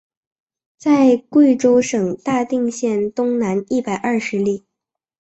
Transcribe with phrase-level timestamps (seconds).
[0.79, 4.65] 在贵州省大定县东南一百二十里。